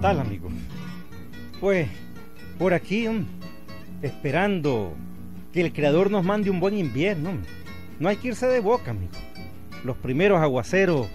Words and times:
tal, 0.00 0.20
amigo? 0.20 0.48
Pues 1.60 1.88
por 2.58 2.74
aquí, 2.74 3.08
mm, 3.08 3.26
esperando 4.02 4.94
que 5.52 5.60
el 5.60 5.72
Creador 5.72 6.10
nos 6.10 6.24
mande 6.24 6.50
un 6.50 6.60
buen 6.60 6.76
invierno. 6.76 7.32
No 7.98 8.08
hay 8.08 8.16
que 8.16 8.28
irse 8.28 8.46
de 8.46 8.60
boca, 8.60 8.92
amigo. 8.92 9.12
Los 9.84 9.96
primeros 9.96 10.40
aguaceros 10.40 11.08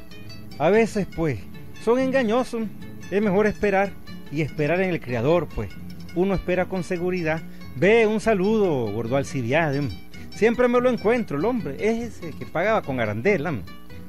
a 0.60 0.70
veces, 0.70 1.08
pues, 1.16 1.40
son 1.84 2.00
engañosos. 2.00 2.64
Es 3.12 3.22
mejor 3.22 3.48
esperar 3.48 3.92
y 4.32 4.42
esperar 4.42 4.82
en 4.82 4.92
el 4.92 5.02
Creador, 5.02 5.48
pues. 5.48 5.70
Uno 6.16 6.36
espera 6.36 6.66
con 6.66 6.84
seguridad. 6.84 7.42
Ve, 7.76 8.08
un 8.08 8.20
saludo, 8.20 8.92
gordo 8.92 9.18
Alcibiade. 9.18 9.90
Siempre 10.30 10.68
me 10.68 10.80
lo 10.80 10.90
encuentro, 10.90 11.38
el 11.38 11.46
hombre. 11.46 11.76
Es 11.80 12.18
ese 12.18 12.32
que 12.32 12.46
pagaba 12.46 12.82
con 12.82 13.00
arandela. 13.00 13.54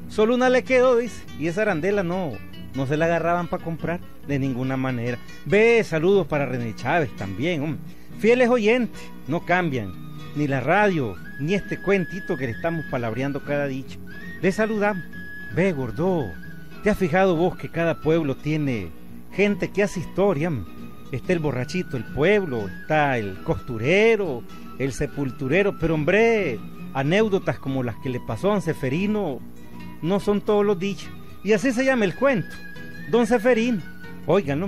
Solo 0.09 0.35
una 0.35 0.49
le 0.49 0.65
quedó, 0.65 0.97
dice. 0.97 1.23
Y 1.39 1.49
esa 1.49 1.63
arandela 1.63 2.03
no, 2.03 2.33
no 2.77 2.87
se 2.87 2.97
la 2.97 3.07
agarraban 3.07 3.49
para 3.49 3.65
comprar 3.65 4.01
de 4.29 4.39
ninguna 4.39 4.77
manera. 4.77 5.19
Ve, 5.47 5.83
saludos 5.83 6.27
para 6.27 6.47
René 6.47 6.75
Chávez 6.75 7.11
también. 7.17 7.79
Fieles 8.19 8.49
oyentes, 8.49 9.03
no 9.27 9.45
cambian. 9.45 9.93
Ni 10.37 10.47
la 10.47 10.61
radio, 10.61 11.17
ni 11.41 11.55
este 11.55 11.81
cuentito 11.81 12.37
que 12.37 12.47
le 12.47 12.53
estamos 12.53 12.85
palabreando 12.91 13.43
cada 13.43 13.67
dicho. 13.67 13.99
Le 14.43 14.53
saludamos. 14.53 15.03
Ve, 15.55 15.73
gordo. 15.73 16.31
¿Te 16.83 16.91
has 16.91 16.99
fijado 16.99 17.35
vos 17.35 17.57
que 17.57 17.71
cada 17.71 18.01
pueblo 18.01 18.37
tiene 18.37 18.91
gente 19.33 19.71
que 19.71 19.83
hace 19.83 20.01
historia? 20.01 20.53
Está 21.11 21.33
el 21.33 21.39
borrachito, 21.39 21.97
el 21.97 22.05
pueblo, 22.05 22.69
está 22.69 23.17
el 23.17 23.43
costurero, 23.43 24.43
el 24.79 24.93
sepulturero, 24.93 25.79
pero 25.79 25.95
hombre, 25.95 26.59
anécdotas 26.95 27.59
como 27.59 27.83
las 27.83 27.97
que 27.97 28.11
le 28.11 28.21
pasó 28.21 28.53
a 28.53 28.61
Seferino 28.61 29.41
no 30.03 30.21
son 30.21 30.41
todos 30.41 30.65
los 30.65 30.79
dichos. 30.79 31.11
Y 31.47 31.53
así 31.53 31.71
se 31.71 31.85
llama 31.85 32.05
el 32.05 32.17
cuento. 32.17 32.49
Don 33.09 33.25
Seferino, 33.25 33.81
óiganlo. 34.27 34.67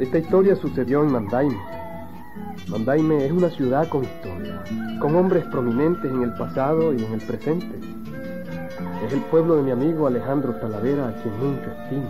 Esta 0.00 0.18
historia 0.18 0.56
sucedió 0.56 1.04
en 1.04 1.12
Mandaime. 1.12 1.56
Mandaime 2.66 3.24
es 3.24 3.30
una 3.30 3.50
ciudad 3.50 3.88
con 3.88 4.02
historia, 4.02 4.64
con 4.98 5.14
hombres 5.14 5.44
prominentes 5.44 6.10
en 6.10 6.24
el 6.24 6.32
pasado 6.32 6.92
y 6.92 7.04
en 7.04 7.12
el 7.12 7.20
presente. 7.20 7.78
Es 9.04 9.12
el 9.12 9.20
pueblo 9.22 9.56
de 9.56 9.62
mi 9.62 9.70
amigo 9.70 10.06
Alejandro 10.06 10.54
Talavera, 10.54 11.08
a 11.08 11.12
quien 11.14 11.34
mucho 11.38 11.70
estimo. 11.70 12.08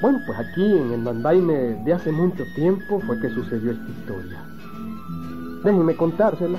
Bueno, 0.00 0.20
pues 0.26 0.38
aquí 0.38 0.78
en 0.78 0.92
el 0.92 1.00
Mandaime 1.00 1.82
de 1.84 1.92
hace 1.92 2.10
mucho 2.10 2.44
tiempo 2.54 3.00
fue 3.00 3.20
que 3.20 3.30
sucedió 3.30 3.72
esta 3.72 3.88
historia. 3.88 4.44
Déjenme 5.64 5.96
contársela. 5.96 6.58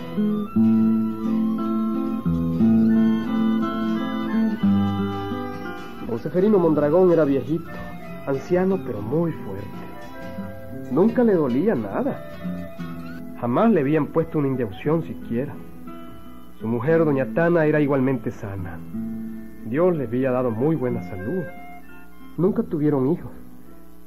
Don 6.07 6.19
Seferino 6.23 6.57
Mondragón 6.57 7.11
era 7.11 7.25
viejito, 7.25 7.69
anciano 8.25 8.79
pero 8.85 9.02
muy 9.02 9.31
fuerte. 9.31 9.67
Nunca 10.91 11.23
le 11.23 11.33
dolía 11.33 11.75
nada. 11.75 12.23
Jamás 13.41 13.72
le 13.72 13.81
habían 13.81 14.07
puesto 14.07 14.39
una 14.39 14.47
inyección 14.47 15.03
siquiera. 15.03 15.53
Su 16.66 16.71
mujer, 16.71 17.06
doña 17.06 17.28
Tana, 17.35 17.66
era 17.67 17.79
igualmente 17.79 18.31
sana. 18.31 18.79
Dios 19.66 19.95
le 19.95 20.06
había 20.06 20.31
dado 20.31 20.50
muy 20.50 20.75
buena 20.75 21.03
salud. 21.03 21.44
Nunca 22.38 22.63
tuvieron 22.63 23.12
hijos. 23.12 23.31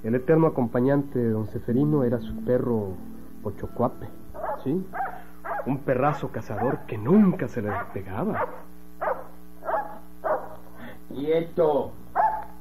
El 0.02 0.16
eterno 0.16 0.48
acompañante 0.48 1.20
de 1.20 1.30
don 1.30 1.46
Seferino 1.46 2.02
era 2.02 2.18
su 2.18 2.34
perro 2.44 2.94
Pochocuape, 3.44 4.08
¿sí? 4.64 4.84
Un 5.66 5.78
perrazo 5.78 6.32
cazador 6.32 6.80
que 6.88 6.98
nunca 6.98 7.46
se 7.46 7.62
le 7.62 7.70
despegaba. 7.70 8.44
Quieto, 11.14 11.92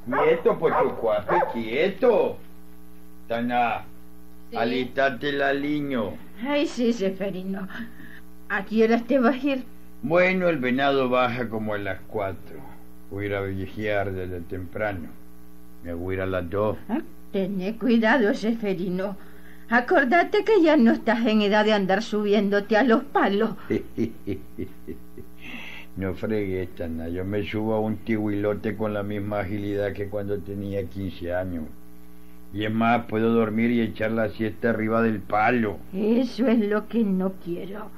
quieto, 0.05 0.59
Pochocuape, 0.59 1.35
quieto. 1.53 2.37
Tana, 3.27 3.83
Sí. 4.51 4.57
alítate 4.57 5.29
el 5.29 5.41
aliño. 5.41 6.11
Ay, 6.47 6.67
sí, 6.67 6.93
Seferino. 6.93 7.67
¿A 8.47 8.63
qué 8.63 8.83
horas 8.83 9.03
te 9.05 9.17
vas 9.17 9.33
a 9.33 9.47
ir? 9.47 9.76
Bueno, 10.01 10.47
el 10.49 10.57
venado 10.57 11.09
baja 11.09 11.49
como 11.49 11.73
a 11.73 11.77
las 11.77 11.99
cuatro. 12.07 12.59
Voy 13.09 13.25
a 13.25 13.27
ir 13.27 13.35
a 13.35 13.41
vigiar 13.41 14.11
desde 14.11 14.41
temprano. 14.41 15.09
Me 15.83 15.93
voy 15.93 16.13
a 16.13 16.17
ir 16.17 16.21
a 16.21 16.25
las 16.25 16.49
dos. 16.49 16.77
Ah, 16.89 17.01
Tené 17.31 17.75
cuidado, 17.77 18.33
Seferino. 18.33 19.17
Acordate 19.69 20.43
que 20.45 20.61
ya 20.61 20.77
no 20.77 20.91
estás 20.91 21.25
en 21.25 21.41
edad 21.41 21.65
de 21.65 21.73
andar 21.73 22.01
subiéndote 22.01 22.77
a 22.77 22.83
los 22.83 23.03
palos. 23.03 23.51
No 25.97 26.13
fregues, 26.13 26.69
Tana. 26.75 27.09
Yo 27.09 27.25
me 27.25 27.43
subo 27.43 27.73
a 27.73 27.79
un 27.79 27.97
tihuilote 27.97 28.77
con 28.77 28.93
la 28.93 29.01
misma 29.01 29.39
agilidad 29.39 29.93
que 29.93 30.09
cuando 30.09 30.37
tenía 30.37 30.85
15 30.85 31.33
años. 31.33 31.63
Y 32.53 32.65
es 32.65 32.71
más, 32.71 33.05
puedo 33.07 33.33
dormir 33.33 33.71
y 33.71 33.81
echar 33.81 34.11
la 34.11 34.29
siesta 34.29 34.69
arriba 34.69 35.01
del 35.01 35.19
palo. 35.21 35.79
Eso 35.93 36.45
es 36.45 36.59
lo 36.59 36.87
que 36.87 37.03
no 37.03 37.33
quiero. 37.43 37.89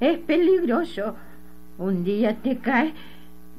Es 0.00 0.18
peligroso. 0.18 1.16
Un 1.78 2.04
día 2.04 2.34
te 2.42 2.58
caes 2.58 2.92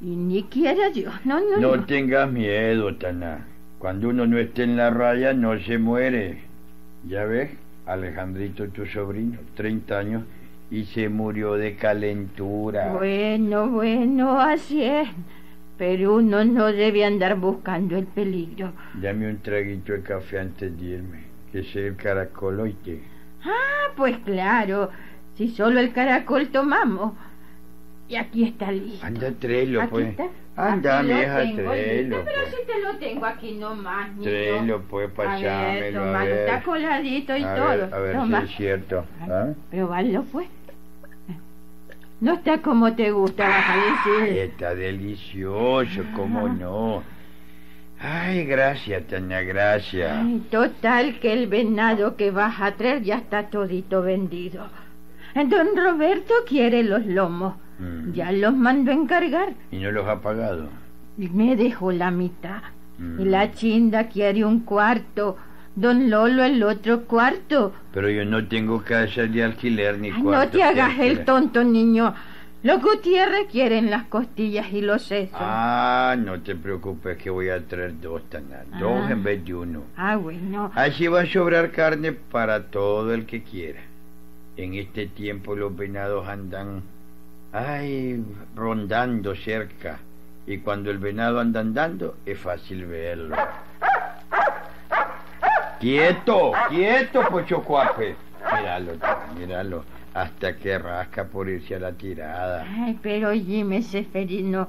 y 0.02 0.06
ni 0.16 0.42
quiera 0.44 0.90
Dios. 0.90 1.14
No, 1.24 1.40
no, 1.40 1.58
No 1.58 1.76
no. 1.76 1.84
tengas 1.84 2.30
miedo, 2.30 2.94
Tana. 2.96 3.46
Cuando 3.78 4.08
uno 4.08 4.26
no 4.26 4.38
esté 4.38 4.64
en 4.64 4.76
la 4.76 4.90
raya, 4.90 5.32
no 5.32 5.58
se 5.60 5.78
muere. 5.78 6.42
Ya 7.06 7.24
ves, 7.24 7.50
Alejandrito, 7.86 8.68
tu 8.68 8.86
sobrino, 8.86 9.38
30 9.54 9.98
años, 9.98 10.24
y 10.70 10.84
se 10.84 11.08
murió 11.08 11.54
de 11.54 11.76
calentura. 11.76 12.92
Bueno, 12.92 13.68
bueno, 13.68 14.40
así 14.40 14.82
es. 14.82 15.08
Pero 15.78 16.16
uno 16.16 16.44
no 16.44 16.66
debe 16.66 17.04
andar 17.04 17.36
buscando 17.36 17.96
el 17.96 18.06
peligro. 18.06 18.72
Dame 18.94 19.28
un 19.30 19.38
traguito 19.38 19.92
de 19.92 20.02
café 20.02 20.40
antes 20.40 20.76
de 20.78 20.84
irme, 20.86 21.20
que 21.52 21.60
es 21.60 21.76
el 21.76 21.94
caracol 21.94 22.58
oíste. 22.60 23.00
Ah, 23.44 23.92
pues 23.96 24.18
claro. 24.24 24.90
Si 25.36 25.48
solo 25.50 25.78
el 25.78 25.92
caracol 25.92 26.48
tomamos. 26.48 27.12
Y 28.08 28.16
aquí 28.16 28.44
está 28.44 28.72
listo. 28.72 29.04
Anda, 29.06 29.30
tréelo, 29.32 29.82
Aquí 29.82 29.90
pues. 29.90 30.08
está. 30.08 30.24
Anda, 30.56 30.98
Aquí 31.00 31.08
vieja, 31.08 31.38
tengo 31.42 31.70
tréelo, 31.70 32.16
listo, 32.16 32.24
Pero 32.24 32.40
pues. 32.42 32.54
si 32.60 32.66
te 32.66 32.80
lo 32.82 32.96
tengo 32.98 33.26
aquí 33.26 33.52
nomás, 33.54 34.08
niño. 34.12 34.22
Tréelo, 34.22 34.82
pues, 34.88 35.10
A 35.10 35.14
pasámelo, 35.14 36.00
a 36.02 36.06
tomalo, 36.06 36.24
ver. 36.30 36.38
está 36.48 36.62
coladito 36.62 37.36
y 37.36 37.42
a 37.44 37.54
todo. 37.54 37.68
ver, 37.68 37.94
a 37.94 37.98
ver 37.98 38.16
si 38.26 38.34
es 38.52 38.56
cierto. 38.56 39.04
¿ah? 39.28 39.48
Probalo, 39.70 40.22
pues. 40.32 40.48
No 42.20 42.32
está 42.34 42.58
como 42.62 42.94
te 42.96 43.12
gusta, 43.12 43.46
vas 43.48 43.64
a 43.68 44.16
decir. 44.20 44.38
Está 44.38 44.74
delicioso, 44.74 46.02
cómo 46.16 46.48
no. 46.48 47.02
Ay, 48.00 48.44
gracias, 48.44 49.04
Tania, 49.06 49.42
gracias. 49.42 50.10
Ay, 50.24 50.42
total 50.50 51.20
que 51.20 51.32
el 51.32 51.46
venado 51.46 52.16
que 52.16 52.30
vas 52.30 52.60
a 52.60 52.72
traer 52.72 53.02
ya 53.02 53.16
está 53.18 53.50
todito 53.50 54.02
vendido. 54.02 54.66
Don 55.34 55.76
Roberto 55.76 56.34
quiere 56.48 56.82
los 56.82 57.04
lomos. 57.06 57.54
Mm. 57.78 58.12
Ya 58.12 58.32
los 58.32 58.54
mandó 58.56 58.90
encargar. 58.92 59.54
¿Y 59.70 59.78
no 59.78 59.90
los 59.92 60.06
ha 60.08 60.20
pagado? 60.20 60.68
Y 61.16 61.28
me 61.28 61.56
dejó 61.56 61.92
la 61.92 62.10
mitad. 62.10 62.62
Mm. 62.98 63.20
Y 63.20 63.24
la 63.26 63.52
chinda 63.52 64.08
quiere 64.08 64.44
un 64.44 64.60
cuarto. 64.60 65.36
Don 65.76 66.10
Lolo 66.10 66.42
el 66.42 66.60
otro 66.64 67.04
cuarto. 67.04 67.72
Pero 67.92 68.10
yo 68.10 68.24
no 68.24 68.46
tengo 68.48 68.82
casa 68.82 69.22
de 69.26 69.44
alquiler 69.44 69.98
ni 69.98 70.10
Ay, 70.10 70.22
cuarto. 70.22 70.44
no 70.46 70.50
te 70.50 70.62
hagas 70.64 70.98
el 70.98 71.24
tonto, 71.24 71.62
niño. 71.62 72.14
Los 72.64 72.82
Gutiérrez 72.82 73.46
quieren 73.52 73.88
las 73.88 74.06
costillas 74.06 74.72
y 74.72 74.80
los 74.80 75.02
sesos. 75.02 75.38
Ah, 75.40 76.16
no 76.18 76.40
te 76.40 76.56
preocupes 76.56 77.16
que 77.16 77.30
voy 77.30 77.50
a 77.50 77.64
traer 77.64 78.00
dos, 78.00 78.28
Tana. 78.28 78.64
Dos 78.80 79.04
Ah. 79.06 79.12
en 79.12 79.22
vez 79.22 79.44
de 79.44 79.54
uno. 79.54 79.82
Ah, 79.96 80.16
bueno. 80.16 80.72
Así 80.74 81.06
va 81.06 81.20
a 81.20 81.26
sobrar 81.26 81.70
carne 81.70 82.10
para 82.10 82.64
todo 82.64 83.14
el 83.14 83.26
que 83.26 83.44
quiera. 83.44 83.80
En 84.56 84.74
este 84.74 85.06
tiempo 85.06 85.54
los 85.54 85.76
venados 85.76 86.26
andan, 86.26 86.82
ay, 87.52 88.24
rondando 88.54 89.34
cerca. 89.34 89.98
Y 90.46 90.58
cuando 90.58 90.90
el 90.90 90.98
venado 90.98 91.40
anda 91.40 91.60
andando, 91.60 92.16
es 92.24 92.38
fácil 92.38 92.86
verlo. 92.86 93.36
¡Quieto! 95.80 96.52
¡Quieto, 96.68 97.22
Pochocuape! 97.28 98.16
Míralo, 98.56 98.92
míralo. 99.38 99.84
Hasta 100.14 100.56
que 100.56 100.78
rasca 100.78 101.24
por 101.24 101.48
irse 101.48 101.76
a 101.76 101.78
la 101.78 101.92
tirada. 101.92 102.66
Ay, 102.66 102.98
pero 103.00 103.28
oíme, 103.28 103.82
Seferino. 103.82 104.66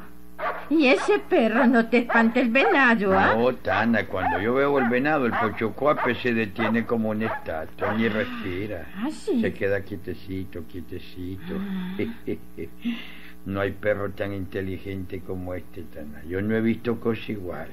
Y 0.69 0.88
ese 0.88 1.19
perro 1.19 1.66
no 1.66 1.88
te 1.88 2.00
espanta 2.00 2.39
el 2.39 2.50
venado, 2.50 3.18
¿ah? 3.18 3.33
No, 3.36 3.56
Tana, 3.56 4.06
cuando 4.06 4.39
yo 4.39 4.54
veo 4.54 4.77
el 4.77 4.88
venado, 4.88 5.25
el 5.25 5.33
Pochocuape 5.33 6.16
se 6.16 6.33
detiene 6.33 6.86
como 6.86 7.10
una 7.10 7.25
estatua, 7.25 7.94
ni 7.95 8.07
respira. 8.07 8.86
Ah, 8.95 9.10
sí. 9.10 9.42
Se 9.42 9.51
queda 9.54 9.81
quietecito, 9.81 10.63
quietecito. 10.68 11.54
No 13.45 13.62
hay 13.62 13.71
perro 13.71 14.12
tan 14.12 14.33
inteligente 14.33 15.21
como 15.25 15.54
este, 15.54 15.83
Tana. 15.83 16.21
Yo 16.27 16.42
no 16.42 16.56
he 16.56 16.62
visto 16.62 17.00
cosa 17.00 17.31
igual. 17.31 17.69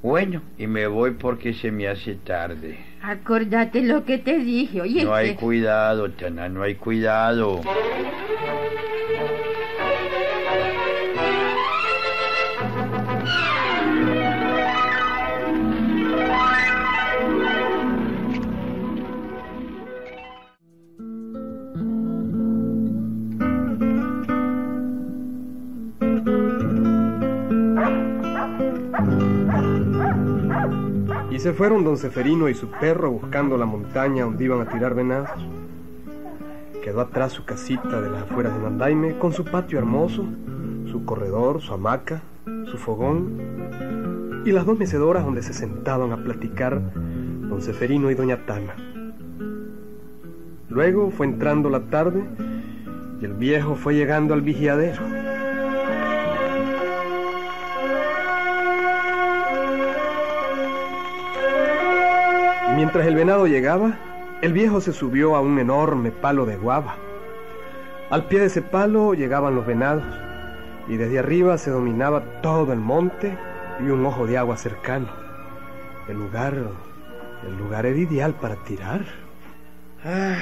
Bueno, 0.00 0.42
y 0.58 0.66
me 0.66 0.86
voy 0.86 1.12
porque 1.12 1.52
se 1.52 1.70
me 1.70 1.88
hace 1.88 2.14
tarde. 2.14 2.78
Acordate 3.02 3.82
lo 3.82 4.04
que 4.04 4.18
te 4.18 4.38
dije, 4.38 4.80
oye. 4.80 5.04
No 5.04 5.12
hay 5.12 5.34
cuidado, 5.34 6.10
Tana, 6.12 6.48
no 6.48 6.62
hay 6.62 6.76
cuidado. 6.76 7.60
Se 31.42 31.52
fueron 31.52 31.82
don 31.82 31.96
Seferino 31.96 32.48
y 32.48 32.54
su 32.54 32.68
perro 32.68 33.10
buscando 33.10 33.58
la 33.58 33.66
montaña 33.66 34.22
donde 34.22 34.44
iban 34.44 34.60
a 34.60 34.68
tirar 34.68 34.94
venados. 34.94 35.28
Quedó 36.84 37.00
atrás 37.00 37.32
su 37.32 37.44
casita 37.44 38.00
de 38.00 38.10
las 38.10 38.22
afueras 38.22 38.54
de 38.54 38.60
Mandaime 38.60 39.18
con 39.18 39.32
su 39.32 39.44
patio 39.44 39.80
hermoso, 39.80 40.24
su 40.86 41.04
corredor, 41.04 41.60
su 41.60 41.74
hamaca, 41.74 42.22
su 42.66 42.78
fogón 42.78 44.42
y 44.46 44.52
las 44.52 44.64
dos 44.64 44.78
mecedoras 44.78 45.24
donde 45.24 45.42
se 45.42 45.52
sentaban 45.52 46.12
a 46.12 46.18
platicar 46.18 46.80
don 46.94 47.60
Seferino 47.60 48.08
y 48.12 48.14
doña 48.14 48.46
Tana. 48.46 48.76
Luego 50.68 51.10
fue 51.10 51.26
entrando 51.26 51.70
la 51.70 51.80
tarde 51.80 52.22
y 53.20 53.24
el 53.24 53.34
viejo 53.34 53.74
fue 53.74 53.96
llegando 53.96 54.32
al 54.32 54.42
vigiadero. 54.42 55.21
Mientras 62.82 63.06
el 63.06 63.14
venado 63.14 63.46
llegaba, 63.46 63.96
el 64.40 64.52
viejo 64.52 64.80
se 64.80 64.92
subió 64.92 65.36
a 65.36 65.40
un 65.40 65.56
enorme 65.60 66.10
palo 66.10 66.46
de 66.46 66.56
guava. 66.56 66.96
Al 68.10 68.26
pie 68.26 68.40
de 68.40 68.46
ese 68.46 68.60
palo 68.60 69.14
llegaban 69.14 69.54
los 69.54 69.64
venados 69.64 70.02
y 70.88 70.96
desde 70.96 71.20
arriba 71.20 71.58
se 71.58 71.70
dominaba 71.70 72.42
todo 72.42 72.72
el 72.72 72.80
monte 72.80 73.38
y 73.78 73.84
un 73.84 74.04
ojo 74.04 74.26
de 74.26 74.36
agua 74.36 74.56
cercano. 74.56 75.06
El 76.08 76.16
lugar, 76.16 76.54
el 77.46 77.56
lugar 77.56 77.86
era 77.86 77.96
ideal 77.96 78.34
para 78.34 78.56
tirar. 78.64 79.02
Ay, 80.02 80.38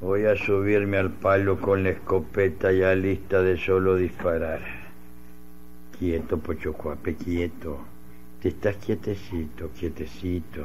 voy 0.00 0.24
a 0.24 0.34
subirme 0.34 0.96
al 0.96 1.10
palo 1.10 1.60
con 1.60 1.84
la 1.84 1.90
escopeta 1.90 2.72
ya 2.72 2.96
lista 2.96 3.42
de 3.42 3.56
solo 3.56 3.94
disparar. 3.94 4.58
Quieto, 5.96 6.38
Pochocuape, 6.38 7.14
quieto. 7.14 7.91
Te 8.42 8.48
estás 8.48 8.74
quietecito, 8.74 9.70
quietecito. 9.70 10.64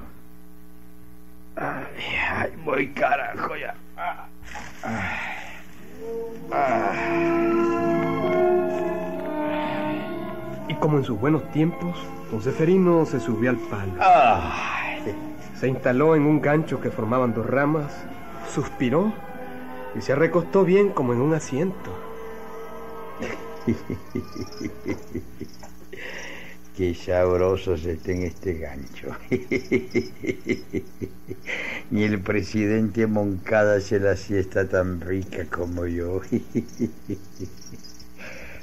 Ay, 1.56 1.86
ay, 2.28 2.54
voy 2.66 2.88
carajo 2.88 3.56
ya. 3.56 3.76
Y 10.68 10.74
como 10.74 10.98
en 10.98 11.04
sus 11.04 11.20
buenos 11.20 11.48
tiempos, 11.52 11.96
don 12.32 12.42
Seferino 12.42 13.06
se 13.06 13.20
subió 13.20 13.52
al 13.52 13.58
palo. 13.58 13.94
Se 15.60 15.68
instaló 15.68 16.16
en 16.16 16.24
un 16.24 16.42
gancho 16.42 16.82
que 16.82 16.90
formaban 16.90 17.36
dos 17.36 17.46
ramas, 17.46 17.94
suspiró 18.52 19.14
y 19.96 20.02
se 20.02 20.16
recostó 20.16 20.66
bien 20.66 20.90
como 20.90 21.14
en 21.14 21.22
un 21.22 21.36
asiento. 21.36 21.92
qué 26.78 26.94
sabroso 26.94 27.76
se 27.76 27.94
está 27.94 28.12
en 28.12 28.22
este 28.24 28.54
gancho. 28.60 29.10
Ni 31.90 32.04
el 32.04 32.22
presidente 32.22 33.08
Moncada 33.08 33.82
se 33.82 34.00
la 34.00 34.16
siesta 34.16 34.70
tan 34.70 35.02
rica 35.02 35.46
como 35.46 35.88
yo. 35.88 36.22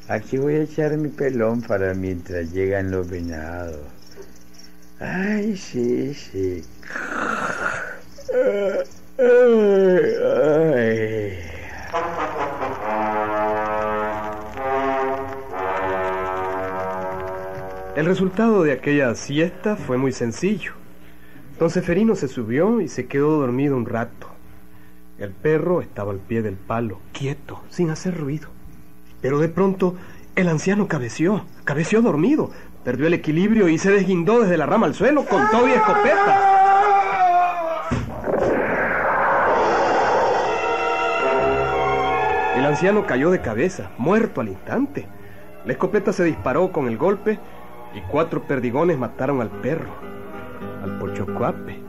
Aquí 0.08 0.38
voy 0.38 0.55
a 0.55 0.62
echar 0.62 0.96
mi 0.96 1.08
pelón 1.08 1.62
para 1.62 1.93
mientras 1.94 2.52
llegan 2.52 2.93
los 2.93 3.11
venados. 3.11 3.81
Ay, 5.00 5.56
sí, 5.56 6.14
sí. 6.14 6.62
El 17.96 18.06
resultado 18.06 18.64
de 18.64 18.73
aquella 18.73 19.14
siesta 19.14 19.76
fue 19.76 19.99
muy 19.99 20.11
sencillo. 20.11 20.73
Don 21.61 21.70
Seferino 21.70 22.17
se 22.17 22.26
subió 22.26 22.81
y 22.81 22.88
se 22.88 23.06
quedó 23.06 23.38
dormido 23.38 23.76
un 23.76 23.87
rato. 23.87 24.26
El 25.17 25.31
perro 25.31 25.81
estaba 25.81 26.11
al 26.11 26.19
pie 26.19 26.43
del 26.43 26.56
palo, 26.56 26.99
quieto, 27.12 27.62
sin 27.70 27.91
hacer 27.91 28.19
ruido. 28.19 28.49
Pero 29.20 29.38
de 29.38 29.49
pronto 29.49 29.94
el 30.35 30.49
anciano 30.49 30.88
cabeció, 30.88 31.44
cabeció 31.62 32.02
dormido, 32.02 32.50
perdió 32.82 33.06
el 33.06 33.14
equilibrio 33.14 33.69
y 33.69 33.79
se 33.79 33.93
desguindó 33.93 34.40
desde 34.40 34.56
la 34.56 34.67
rama 34.67 34.87
al 34.87 34.94
suelo 34.94 35.25
con 35.25 35.49
todo 35.52 35.69
y 35.69 35.73
escopeta. 35.73 36.50
El 42.56 42.64
anciano 42.67 43.06
cayó 43.06 43.31
de 43.31 43.40
cabeza, 43.40 43.93
muerto 43.99 44.40
al 44.40 44.49
instante. 44.49 45.06
La 45.64 45.75
escopeta 45.75 46.12
se 46.12 46.25
disparó 46.25 46.73
con 46.73 46.88
el 46.88 46.99
golpe 46.99 47.38
y 47.94 48.00
cuatro 48.11 48.43
perdigones 48.43 48.99
mataron 48.99 49.41
al 49.41 49.50
perro, 49.50 49.91
al 50.82 50.99
pochocuape. 50.99 51.81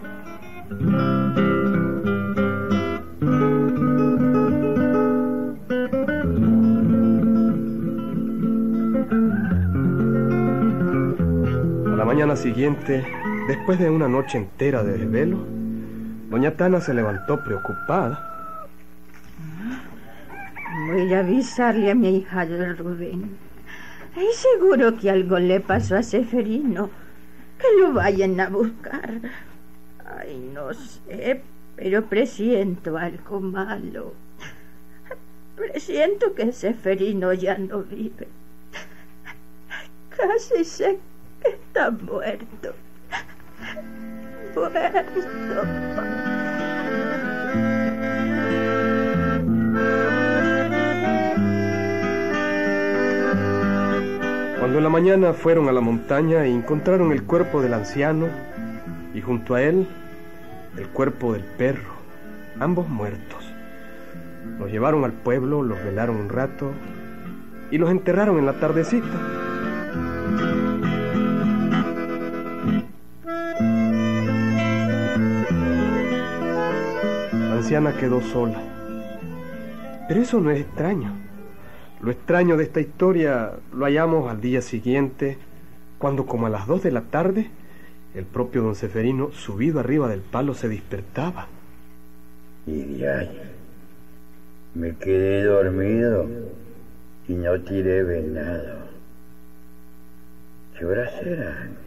A 11.85 11.95
la 11.97 12.05
mañana 12.05 12.35
siguiente, 12.35 13.05
después 13.47 13.79
de 13.79 13.89
una 13.89 14.07
noche 14.07 14.37
entera 14.37 14.83
de 14.83 14.97
desvelo, 14.97 15.37
doña 16.29 16.51
Tana 16.51 16.81
se 16.81 16.93
levantó 16.93 17.43
preocupada. 17.43 18.31
Voy 20.87 21.13
a 21.13 21.19
avisarle 21.19 21.91
a 21.91 21.95
mi 21.95 22.17
hija 22.17 22.45
Rubén. 22.45 23.44
Es 24.15 24.37
seguro 24.37 24.97
que 24.97 25.09
algo 25.09 25.39
le 25.39 25.59
pasó 25.59 25.97
a 25.97 26.03
Seferino. 26.03 26.89
Que 27.59 27.67
lo 27.79 27.93
vayan 27.93 28.39
a 28.39 28.49
buscar. 28.49 29.19
Ay, 30.05 30.37
no 30.53 30.73
sé, 30.73 31.41
pero 31.75 32.05
presiento 32.05 32.97
algo 32.97 33.41
malo. 33.41 34.13
Presiento 35.55 36.33
que 36.33 36.51
Seferino 36.53 37.33
ya 37.33 37.57
no 37.57 37.81
vive. 37.81 38.27
Casi 40.15 40.63
sé 40.63 40.97
que 41.41 41.49
está 41.49 41.91
muerto. 41.91 42.73
Muerto. 44.55 45.61
Cuando 54.75 54.89
en 54.89 54.93
la 54.93 54.99
mañana 54.99 55.31
fueron 55.31 55.69
a 55.69 55.71
la 55.71 55.79
montaña 55.79 56.45
y 56.45 56.51
encontraron 56.51 57.13
el 57.13 57.23
cuerpo 57.23 57.61
del 57.61 57.73
anciano 57.73 58.27
y 59.13 59.21
junto 59.21 59.55
a 59.55 59.61
él 59.61 59.87
el 60.77 60.89
cuerpo 60.89 61.31
del 61.31 61.43
perro, 61.43 61.93
ambos 62.59 62.89
muertos. 62.89 63.41
Los 64.59 64.69
llevaron 64.69 65.05
al 65.05 65.13
pueblo, 65.13 65.63
los 65.63 65.81
velaron 65.81 66.17
un 66.17 66.27
rato 66.27 66.73
y 67.71 67.77
los 67.77 67.89
enterraron 67.89 68.37
en 68.37 68.45
la 68.45 68.59
tardecita. 68.59 69.07
Anciana 77.53 77.95
quedó 77.97 78.19
sola. 78.19 78.59
Pero 80.09 80.21
eso 80.21 80.41
no 80.41 80.51
es 80.51 80.59
extraño. 80.59 81.24
Lo 82.01 82.11
extraño 82.11 82.57
de 82.57 82.65
esta 82.65 82.81
historia 82.81 83.53
lo 83.73 83.85
hallamos 83.85 84.29
al 84.29 84.41
día 84.41 84.61
siguiente, 84.61 85.37
cuando 85.97 86.25
como 86.25 86.47
a 86.47 86.49
las 86.49 86.67
dos 86.67 86.83
de 86.83 86.91
la 86.91 87.01
tarde, 87.01 87.49
el 88.13 88.25
propio 88.25 88.61
don 88.63 88.75
Seferino, 88.75 89.31
subido 89.31 89.79
arriba 89.79 90.07
del 90.07 90.21
palo, 90.21 90.53
se 90.53 90.69
despertaba. 90.69 91.47
Y 92.67 92.83
de 92.83 93.09
ahí, 93.09 93.41
me 94.73 94.95
quedé 94.97 95.43
dormido 95.43 96.27
y 97.27 97.33
no 97.33 97.59
tiré 97.61 98.03
venado. 98.03 98.85
¿Qué 100.77 100.85
horas 100.85 101.11
serán? 101.21 101.77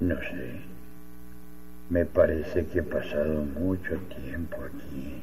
No 0.00 0.16
sé. 0.16 0.60
Me 1.90 2.04
parece 2.06 2.66
que 2.66 2.80
he 2.80 2.82
pasado 2.82 3.42
mucho 3.42 3.96
tiempo 4.24 4.56
aquí. 4.56 5.22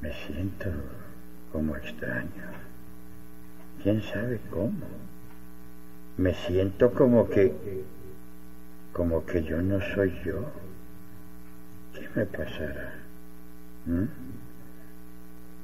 Me 0.00 0.12
siento 0.26 0.70
como 1.52 1.76
extraño. 1.76 2.44
¿Quién 3.82 4.02
sabe 4.02 4.40
cómo? 4.50 4.86
Me 6.16 6.34
siento 6.34 6.92
como 6.92 7.28
que... 7.28 7.52
como 8.92 9.24
que 9.24 9.42
yo 9.42 9.62
no 9.62 9.80
soy 9.94 10.12
yo. 10.24 10.44
¿Qué 11.94 12.08
me 12.14 12.26
pasará? 12.26 12.94
¿Mm? 13.86 14.04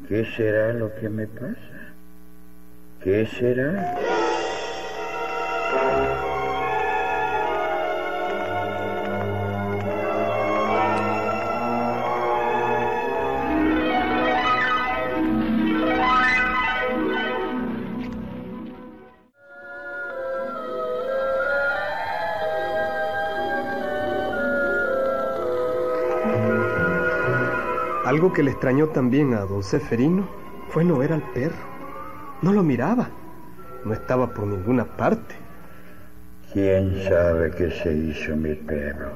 ¿Qué 0.08 0.24
será 0.36 0.72
lo 0.72 0.94
que 0.94 1.08
me 1.08 1.26
pasa? 1.26 1.92
¿Qué 3.02 3.26
será? 3.26 4.25
Algo 28.16 28.32
que 28.32 28.42
le 28.42 28.52
extrañó 28.52 28.86
también 28.86 29.34
a 29.34 29.40
don 29.40 29.62
Seferino 29.62 30.26
fue 30.70 30.84
no 30.84 30.96
ver 30.96 31.12
al 31.12 31.20
perro. 31.34 31.54
No 32.40 32.50
lo 32.50 32.62
miraba. 32.62 33.10
No 33.84 33.92
estaba 33.92 34.32
por 34.32 34.46
ninguna 34.46 34.86
parte. 34.86 35.34
¿Quién 36.50 37.04
sabe 37.04 37.50
qué 37.50 37.70
se 37.70 37.92
hizo 37.92 38.34
mi 38.34 38.54
perro? 38.54 39.10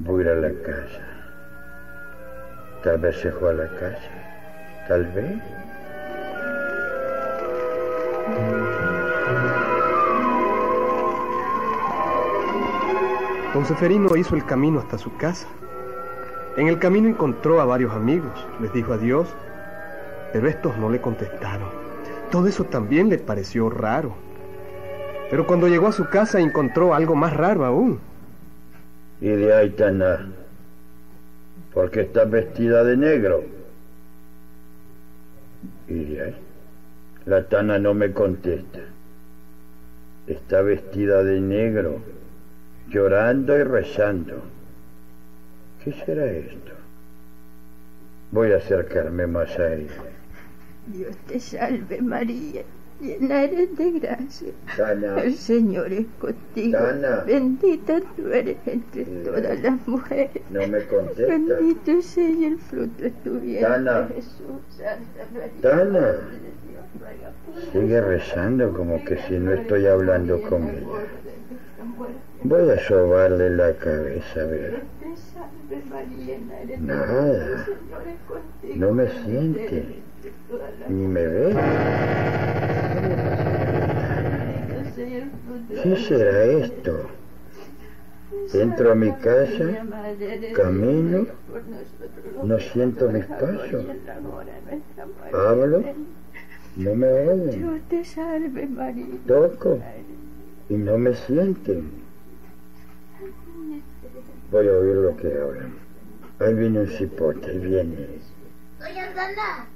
Voy 0.00 0.20
a 0.20 0.26
ir 0.26 0.28
a 0.32 0.34
la 0.34 0.50
casa. 0.62 1.00
Tal 2.82 2.98
vez 2.98 3.16
se 3.16 3.32
fue 3.32 3.48
a 3.48 3.54
la 3.54 3.68
casa. 3.80 4.10
Tal 4.86 5.06
vez. 5.14 5.40
Don 13.54 13.64
Seferino 13.64 14.14
hizo 14.16 14.36
el 14.36 14.44
camino 14.44 14.80
hasta 14.80 14.98
su 14.98 15.16
casa. 15.16 15.48
En 16.56 16.68
el 16.68 16.78
camino 16.78 17.08
encontró 17.08 17.60
a 17.60 17.64
varios 17.64 17.92
amigos, 17.92 18.32
les 18.60 18.72
dijo 18.72 18.92
adiós, 18.92 19.28
pero 20.32 20.48
estos 20.48 20.76
no 20.78 20.88
le 20.88 21.00
contestaron. 21.00 21.68
Todo 22.30 22.46
eso 22.46 22.64
también 22.64 23.08
le 23.08 23.18
pareció 23.18 23.70
raro. 23.70 24.14
Pero 25.30 25.46
cuando 25.46 25.66
llegó 25.66 25.88
a 25.88 25.92
su 25.92 26.08
casa 26.08 26.40
encontró 26.40 26.94
algo 26.94 27.16
más 27.16 27.32
raro 27.36 27.64
aún. 27.64 27.98
Y 29.20 29.28
de 29.28 29.52
ahí, 29.52 29.70
Tana, 29.70 30.28
¿por 31.72 31.90
qué 31.90 32.02
estás 32.02 32.30
vestida 32.30 32.84
de 32.84 32.96
negro? 32.96 33.42
Y 35.88 36.18
ahí, 36.18 36.36
la 37.26 37.48
Tana 37.48 37.80
no 37.80 37.94
me 37.94 38.12
contesta. 38.12 38.80
Está 40.28 40.62
vestida 40.62 41.24
de 41.24 41.40
negro, 41.40 42.00
llorando 42.88 43.58
y 43.58 43.62
rezando. 43.64 44.42
¿Qué 45.84 45.92
será 45.92 46.24
esto? 46.24 46.72
Voy 48.30 48.52
a 48.52 48.56
acercarme 48.56 49.26
más 49.26 49.58
a 49.58 49.74
ella. 49.74 49.92
Dios 50.86 51.14
te 51.28 51.38
salve 51.38 52.00
María, 52.00 52.62
llena 53.00 53.42
eres 53.42 53.76
de 53.76 53.90
gracia. 54.00 54.48
El 55.22 55.34
Señor 55.34 55.92
es 55.92 56.06
contigo. 56.18 56.78
Tana. 56.78 57.24
Bendita 57.26 58.00
tú 58.16 58.28
eres 58.32 58.56
entre 58.64 59.04
todas 59.04 59.60
las 59.60 59.86
mujeres. 59.86 60.42
No 60.50 60.66
me 60.66 60.84
contesta. 60.86 61.26
Bendito 61.26 62.00
sea 62.02 62.48
el 62.48 62.58
fruto 62.58 63.02
de 63.02 63.10
tu 63.10 63.40
vientre, 63.40 63.68
Tana. 63.68 64.08
Jesús. 64.08 64.62
Santa 64.70 65.26
María. 65.34 65.84
Nosotros. 65.84 66.16
Sigue 67.72 68.00
rezando 68.00 68.72
como 68.72 69.04
que 69.04 69.18
si 69.28 69.34
no 69.34 69.52
estoy 69.52 69.86
hablando 69.86 70.40
con 70.42 70.68
ella. 70.68 70.86
Voy 72.42 72.70
a 72.70 72.78
sobarle 72.78 73.50
la 73.50 73.72
cabeza, 73.74 74.40
a 74.40 74.44
ver. 74.44 74.82
Salve 75.16 75.82
María, 75.90 76.38
Nada. 76.80 77.06
gracia. 77.06 77.46
El 77.46 77.64
Señor 77.64 78.02
es 78.08 78.20
contigo. 78.28 78.74
No 78.76 78.92
me 78.92 79.08
siente. 79.08 80.02
Ni 80.88 81.06
me 81.06 81.26
ve. 81.26 81.54
¿Qué 85.82 85.96
será 85.96 86.44
esto? 86.44 87.08
Entro 88.52 88.92
a 88.92 88.94
mi 88.94 89.12
casa, 89.12 89.84
camino, 90.54 91.26
no 92.42 92.58
siento 92.58 93.10
mis 93.10 93.24
pasos. 93.26 93.84
Hablo, 95.32 95.82
no 96.76 96.94
me 96.94 97.06
oyen. 97.08 97.82
Toco 99.26 99.78
y 100.68 100.74
no 100.74 100.98
me 100.98 101.14
sienten. 101.14 102.03
Voy 104.54 104.68
a 104.68 104.70
oír 104.70 104.94
lo 104.94 105.16
que 105.16 105.26
hablan. 105.26 105.74
Ahí 106.38 106.54
viene 106.54 106.78
un 106.82 106.86
cipote, 106.86 107.50
ahí 107.50 107.58
viene. 107.58 108.06
Doña 108.78 109.12
Tana, 109.12 109.66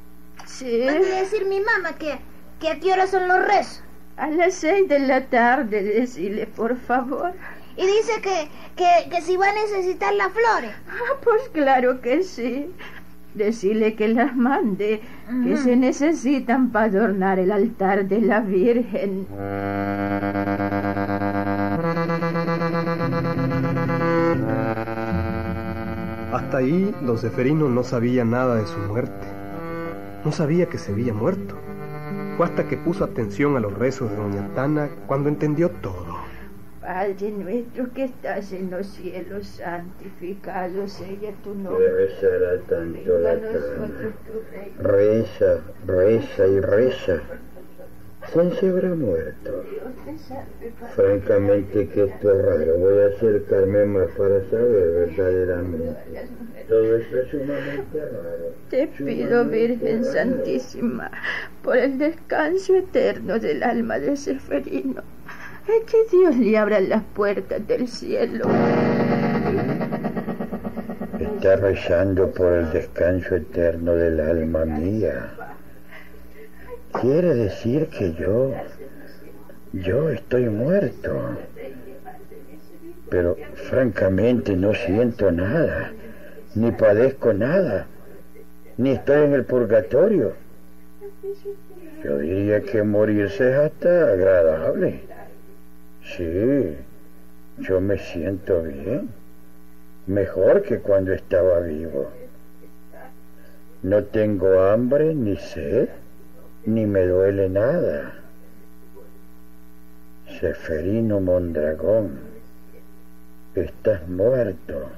Sí, 0.46 0.82
mande 0.86 1.04
decir 1.08 1.46
mi 1.46 1.58
mamá 1.58 1.98
que, 1.98 2.16
que 2.60 2.68
a 2.68 2.78
qué 2.78 2.92
hora 2.92 3.08
son 3.08 3.26
los 3.26 3.44
rezos. 3.44 3.82
a 4.16 4.28
las 4.30 4.54
seis 4.54 4.88
de 4.88 5.00
la 5.00 5.26
tarde, 5.26 5.82
decirle 5.82 6.46
por 6.46 6.76
favor. 6.76 7.32
Y 7.76 7.86
dice 7.86 8.20
que, 8.22 8.48
que, 8.76 9.10
que 9.10 9.20
si 9.20 9.36
va 9.36 9.48
a 9.48 9.52
necesitar 9.54 10.14
las 10.14 10.28
flores. 10.32 10.70
Ah, 10.88 11.16
pues 11.24 11.48
claro 11.52 12.00
que 12.00 12.22
sí. 12.22 12.70
Decirle 13.34 13.94
que 13.96 14.08
las 14.08 14.34
mande, 14.36 15.00
que 15.44 15.56
se 15.56 15.74
necesitan 15.76 16.70
para 16.70 16.86
adornar 16.86 17.38
el 17.40 17.50
altar 17.52 18.06
de 18.06 18.20
la 18.20 18.40
Virgen. 18.40 19.26
Hasta 26.32 26.58
ahí, 26.58 26.94
don 27.02 27.16
Seferino 27.18 27.68
no 27.68 27.82
sabía 27.82 28.24
nada 28.24 28.56
de 28.56 28.66
su 28.66 28.78
muerte. 28.80 29.26
No 30.24 30.32
sabía 30.32 30.66
que 30.66 30.76
se 30.78 30.92
había 30.92 31.14
muerto. 31.14 31.54
Fue 32.36 32.46
hasta 32.46 32.68
que 32.68 32.76
puso 32.76 33.04
atención 33.04 33.56
a 33.56 33.60
los 33.60 33.72
rezos 33.78 34.10
de 34.10 34.16
doña 34.16 34.48
Tana 34.54 34.88
cuando 35.06 35.28
entendió 35.28 35.70
todo. 35.70 36.18
Padre 36.80 37.30
nuestro 37.32 37.92
que 37.92 38.04
estás 38.04 38.52
en 38.52 38.70
los 38.70 38.86
cielos, 38.86 39.46
santificado 39.46 40.86
sea 40.88 41.32
tu 41.44 41.54
nombre. 41.54 41.86
rezará 41.92 42.58
tanto 42.68 42.98
Venga 43.04 43.18
la 43.18 43.34
nosotros 43.34 43.74
cana. 43.76 44.10
tu 44.26 44.40
reino. 44.50 44.82
Reza, 44.82 45.60
reza 45.86 46.46
y 46.46 46.60
reza. 46.60 47.20
¿Quién 48.32 48.52
se 48.52 48.68
habrá 48.68 48.94
muerto? 48.94 49.64
Francamente 50.94 51.88
que 51.88 52.04
esto 52.04 52.32
es 52.32 52.44
raro. 52.44 52.78
Voy 52.78 52.98
a 53.00 53.06
acercarme 53.06 53.86
más 53.86 54.08
para 54.18 54.44
saber 54.50 55.08
verdaderamente. 55.16 55.96
Todo 56.68 56.96
esto 56.96 57.18
es 57.18 57.28
sumamente 57.30 58.00
raro. 58.00 58.52
Te 58.68 58.86
pido, 58.88 59.44
Virgen 59.46 60.04
Santísima, 60.04 61.10
por 61.62 61.78
el 61.78 61.98
descanso 61.98 62.76
eterno 62.76 63.38
del 63.38 63.62
alma 63.62 63.98
de 63.98 64.16
Seferino, 64.16 65.02
que 65.66 66.16
Dios 66.16 66.36
le 66.36 66.58
abra 66.58 66.80
las 66.80 67.02
puertas 67.14 67.66
del 67.66 67.88
cielo. 67.88 68.46
Está 71.18 71.56
rezando 71.56 72.30
por 72.30 72.52
el 72.52 72.70
descanso 72.72 73.36
eterno 73.36 73.94
del 73.94 74.20
alma 74.20 74.64
mía. 74.66 75.34
Quiere 77.00 77.32
decir 77.32 77.86
que 77.90 78.12
yo, 78.14 78.52
yo 79.72 80.10
estoy 80.10 80.48
muerto. 80.48 81.38
Pero 83.08 83.36
francamente 83.70 84.56
no 84.56 84.74
siento 84.74 85.30
nada, 85.30 85.92
ni 86.56 86.72
padezco 86.72 87.32
nada, 87.32 87.86
ni 88.78 88.90
estoy 88.90 89.26
en 89.26 89.34
el 89.34 89.44
purgatorio. 89.44 90.32
Yo 92.02 92.18
diría 92.18 92.62
que 92.62 92.82
morirse 92.82 93.48
es 93.48 93.56
hasta 93.56 94.12
agradable. 94.12 95.00
Sí, 96.16 96.74
yo 97.60 97.80
me 97.80 97.98
siento 97.98 98.62
bien, 98.64 99.08
mejor 100.08 100.62
que 100.62 100.80
cuando 100.80 101.12
estaba 101.12 101.60
vivo. 101.60 102.10
No 103.84 104.02
tengo 104.02 104.62
hambre 104.62 105.14
ni 105.14 105.36
sed, 105.36 105.88
ni 106.68 106.86
me 106.86 107.06
duele 107.06 107.48
nada. 107.48 108.12
Seferino 110.38 111.18
Mondragón, 111.20 112.20
estás 113.54 114.06
muerto. 114.08 114.90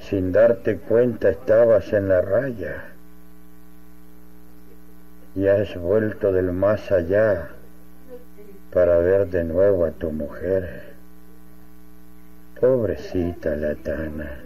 Sin 0.00 0.32
darte 0.32 0.78
cuenta 0.78 1.30
estabas 1.30 1.92
en 1.92 2.08
la 2.08 2.20
raya 2.20 2.86
y 5.34 5.46
has 5.46 5.76
vuelto 5.76 6.32
del 6.32 6.52
más 6.52 6.90
allá 6.90 7.48
para 8.72 8.98
ver 8.98 9.28
de 9.28 9.44
nuevo 9.44 9.84
a 9.84 9.92
tu 9.92 10.10
mujer. 10.10 10.94
Pobrecita 12.60 13.54
la 13.54 13.76
Tana, 13.76 14.42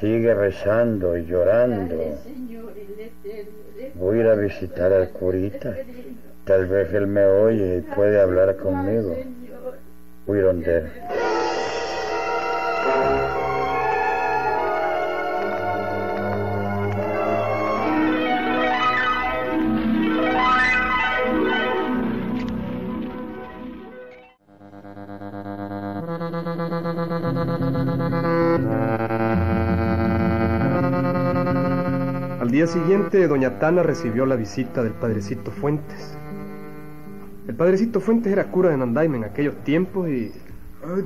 sigue 0.00 0.34
rezando 0.34 1.16
y 1.16 1.24
llorando. 1.26 1.96
Voy 3.94 4.18
a 4.18 4.20
ir 4.20 4.26
a 4.28 4.34
visitar 4.34 4.92
al 4.92 5.08
curita 5.08 5.76
Tal 6.48 6.66
vez 6.66 6.94
él 6.94 7.06
me 7.06 7.26
oye 7.26 7.76
y 7.76 7.94
puede 7.94 8.18
hablar 8.18 8.56
conmigo. 8.56 9.14
Huirondero. 10.26 10.86
Al 11.10 11.27
día 32.58 32.66
siguiente, 32.66 33.28
doña 33.28 33.60
Tana 33.60 33.84
recibió 33.84 34.26
la 34.26 34.34
visita 34.34 34.82
del 34.82 34.92
padrecito 34.92 35.52
Fuentes. 35.52 36.18
El 37.46 37.54
padrecito 37.54 38.00
Fuentes 38.00 38.32
era 38.32 38.50
cura 38.50 38.70
de 38.70 38.76
Nandaime 38.76 39.18
en 39.18 39.22
aquellos 39.22 39.54
tiempos 39.62 40.08
y... 40.08 40.32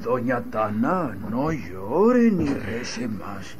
Doña 0.02 0.40
Tana, 0.44 1.14
no 1.30 1.52
llore 1.52 2.30
ni 2.30 2.46
rece 2.46 3.06
más. 3.06 3.54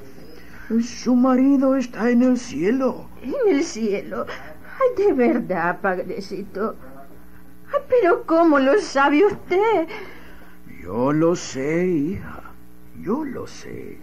Su 0.83 1.15
marido 1.15 1.77
está 1.77 2.09
en 2.09 2.23
el 2.23 2.39
cielo. 2.39 3.11
En 3.23 3.55
el 3.55 3.63
cielo. 3.63 4.25
Ay, 4.25 5.05
de 5.05 5.13
verdad, 5.13 5.79
padrecito. 5.83 6.75
Ay, 7.75 7.81
pero 7.91 8.25
¿cómo 8.25 8.59
lo 8.59 8.81
sabe 8.81 9.27
usted? 9.27 9.87
Yo 10.83 11.13
lo 11.13 11.37
sé, 11.37 11.87
hija. 11.89 12.41
Yo 13.03 13.23
lo 13.23 13.47
sé. 13.47 13.99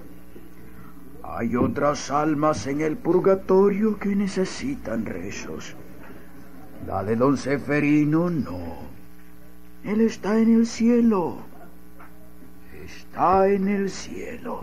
Hay 1.31 1.55
otras 1.55 2.09
almas 2.09 2.65
en 2.65 2.81
el 2.81 2.97
purgatorio 2.97 3.99
que 3.99 4.15
necesitan 4.15 5.05
rezos. 5.05 5.75
La 6.87 7.03
de 7.03 7.15
don 7.15 7.37
Seferino 7.37 8.31
no. 8.31 8.77
Él 9.83 10.01
está 10.01 10.39
en 10.39 10.55
el 10.55 10.65
cielo. 10.65 11.37
Está 12.83 13.47
en 13.47 13.67
el 13.67 13.91
cielo. 13.91 14.59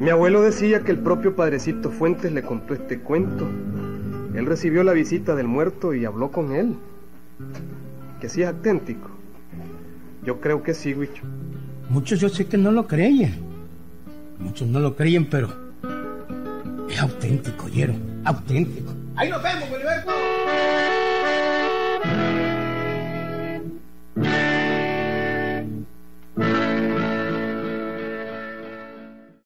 Mi 0.00 0.10
abuelo 0.10 0.42
decía 0.42 0.80
que 0.80 0.90
el 0.90 0.98
propio 0.98 1.36
padrecito 1.36 1.90
Fuentes 1.90 2.32
le 2.32 2.42
contó 2.42 2.74
este 2.74 2.98
cuento. 2.98 3.46
Él 4.34 4.44
recibió 4.44 4.82
la 4.82 4.92
visita 4.92 5.36
del 5.36 5.46
muerto 5.46 5.94
y 5.94 6.04
habló 6.04 6.32
con 6.32 6.52
él. 6.52 6.76
Que 8.20 8.28
sí 8.28 8.42
es 8.42 8.48
auténtico. 8.48 9.14
Yo 10.24 10.40
creo 10.40 10.62
que 10.62 10.74
sí, 10.74 10.94
Huicho. 10.94 11.22
Muchos 11.90 12.18
yo 12.18 12.28
sé 12.28 12.46
que 12.46 12.56
no 12.56 12.72
lo 12.72 12.86
creían. 12.86 13.34
Muchos 14.38 14.66
no 14.66 14.80
lo 14.80 14.96
creían, 14.96 15.26
pero 15.26 15.48
es 16.88 16.98
auténtico, 16.98 17.66
oyeron. 17.66 18.00
Auténtico. 18.24 18.92
Ahí 19.16 19.28
nos 19.28 19.42
vemos, 19.42 19.70
Wilberto. 19.70 20.12